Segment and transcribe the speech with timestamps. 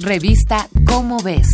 [0.00, 1.46] Revista Cómo ves.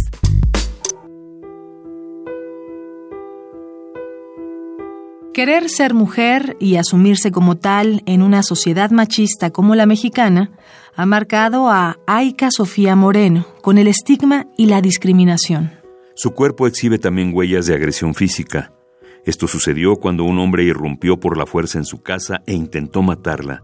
[5.34, 10.52] Querer ser mujer y asumirse como tal en una sociedad machista como la mexicana
[10.96, 15.72] ha marcado a Aika Sofía Moreno con el estigma y la discriminación.
[16.14, 18.72] Su cuerpo exhibe también huellas de agresión física.
[19.26, 23.60] Esto sucedió cuando un hombre irrumpió por la fuerza en su casa e intentó matarla.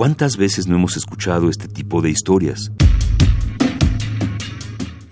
[0.00, 2.72] ¿Cuántas veces no hemos escuchado este tipo de historias?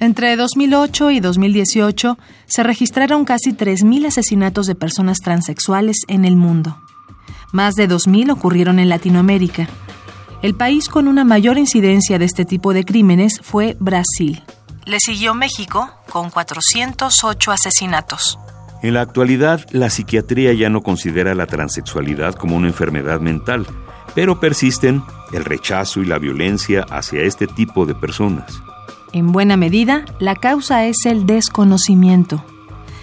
[0.01, 6.79] Entre 2008 y 2018 se registraron casi 3.000 asesinatos de personas transexuales en el mundo.
[7.53, 9.69] Más de 2.000 ocurrieron en Latinoamérica.
[10.41, 14.43] El país con una mayor incidencia de este tipo de crímenes fue Brasil.
[14.87, 18.39] Le siguió México con 408 asesinatos.
[18.83, 23.67] En la actualidad, la psiquiatría ya no considera la transexualidad como una enfermedad mental,
[24.15, 28.63] pero persisten el rechazo y la violencia hacia este tipo de personas.
[29.13, 32.45] En buena medida, la causa es el desconocimiento.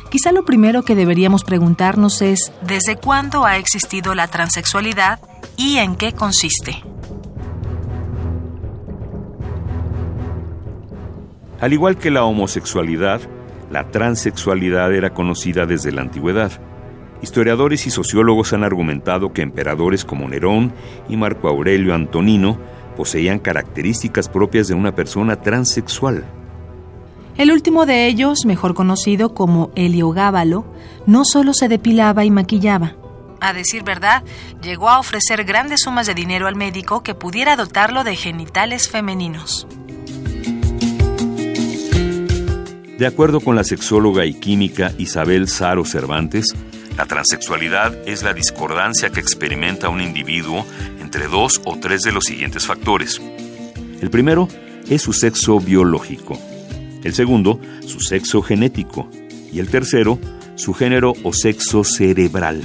[0.09, 5.19] Quizá lo primero que deberíamos preguntarnos es ¿desde cuándo ha existido la transexualidad
[5.57, 6.83] y en qué consiste?
[11.59, 13.21] Al igual que la homosexualidad,
[13.71, 16.51] la transexualidad era conocida desde la antigüedad.
[17.25, 20.71] Historiadores y sociólogos han argumentado que emperadores como Nerón
[21.09, 22.59] y Marco Aurelio Antonino
[22.95, 26.23] poseían características propias de una persona transexual.
[27.35, 30.67] El último de ellos, mejor conocido como Heliogábalo,
[31.07, 32.95] no solo se depilaba y maquillaba.
[33.41, 34.23] A decir verdad,
[34.61, 39.65] llegó a ofrecer grandes sumas de dinero al médico que pudiera dotarlo de genitales femeninos.
[42.99, 46.53] De acuerdo con la sexóloga y química Isabel Saro Cervantes,
[46.97, 50.65] la transexualidad es la discordancia que experimenta un individuo
[50.99, 53.21] entre dos o tres de los siguientes factores.
[54.01, 54.47] El primero
[54.89, 56.39] es su sexo biológico,
[57.03, 59.09] el segundo, su sexo genético
[59.51, 60.19] y el tercero,
[60.55, 62.63] su género o sexo cerebral.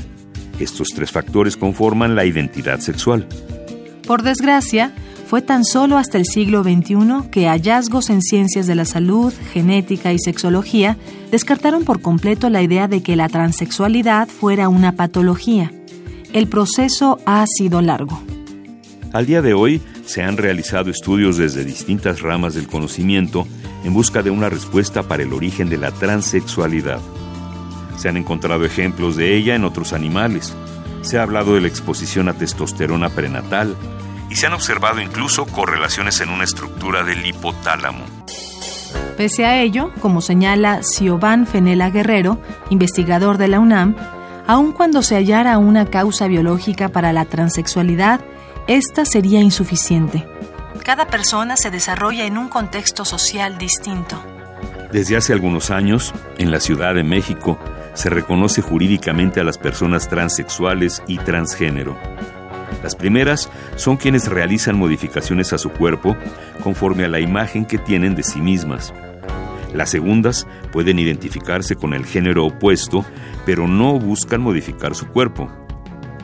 [0.58, 3.26] Estos tres factores conforman la identidad sexual.
[4.06, 4.92] Por desgracia,
[5.30, 10.12] fue tan solo hasta el siglo XXI que hallazgos en ciencias de la salud, genética
[10.12, 10.96] y sexología
[11.30, 15.70] descartaron por completo la idea de que la transexualidad fuera una patología.
[16.32, 18.20] El proceso ha sido largo.
[19.12, 23.46] Al día de hoy se han realizado estudios desde distintas ramas del conocimiento
[23.84, 26.98] en busca de una respuesta para el origen de la transexualidad.
[27.98, 30.56] Se han encontrado ejemplos de ella en otros animales.
[31.02, 33.76] Se ha hablado de la exposición a testosterona prenatal,
[34.30, 38.04] y se han observado incluso correlaciones en una estructura del hipotálamo.
[39.16, 43.96] Pese a ello, como señala Siobhan Fenela Guerrero, investigador de la UNAM,
[44.46, 48.20] aun cuando se hallara una causa biológica para la transexualidad,
[48.66, 50.26] esta sería insuficiente.
[50.84, 54.22] Cada persona se desarrolla en un contexto social distinto.
[54.90, 57.58] Desde hace algunos años, en la Ciudad de México,
[57.94, 61.96] se reconoce jurídicamente a las personas transexuales y transgénero.
[62.82, 66.16] Las primeras son quienes realizan modificaciones a su cuerpo
[66.62, 68.92] conforme a la imagen que tienen de sí mismas.
[69.74, 73.04] Las segundas pueden identificarse con el género opuesto,
[73.46, 75.50] pero no buscan modificar su cuerpo.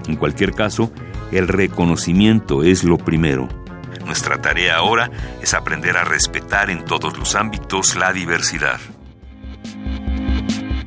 [0.08, 0.90] En cualquier caso,
[1.30, 3.48] el reconocimiento es lo primero.
[4.04, 5.10] Nuestra tarea ahora
[5.42, 8.78] es aprender a respetar en todos los ámbitos la diversidad.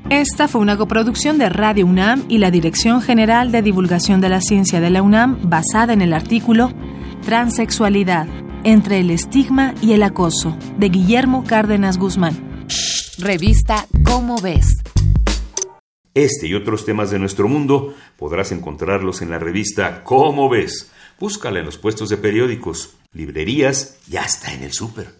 [0.10, 4.42] Esta fue una coproducción de Radio UNAM y la Dirección General de Divulgación de la
[4.42, 6.74] Ciencia de la UNAM basada en el artículo
[7.24, 8.28] Transexualidad,
[8.64, 12.66] entre el estigma y el acoso, de Guillermo Cárdenas Guzmán.
[13.20, 14.82] Revista Cómo ves.
[16.16, 20.92] Este y otros temas de nuestro mundo podrás encontrarlos en la revista Cómo ves.
[21.20, 25.19] Búscala en los puestos de periódicos, librerías y hasta en el súper.